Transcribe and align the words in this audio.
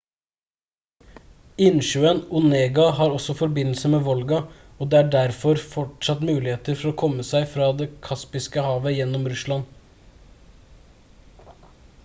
innsjøen 1.63 2.21
onega 2.39 2.85
har 2.99 3.11
også 3.17 3.33
forbindelse 3.41 3.91
med 3.95 4.01
volga 4.07 4.39
og 4.45 4.81
det 4.93 4.97
er 4.99 5.11
derfor 5.15 5.61
fortsatt 5.73 6.23
muligheter 6.29 6.79
for 6.81 6.91
å 6.91 6.93
komme 7.03 7.25
seg 7.27 7.45
fra 7.51 7.67
det 7.83 7.87
kaspiske 8.07 8.63
havet 8.69 8.95
gjennom 8.97 9.29
russland 9.33 11.53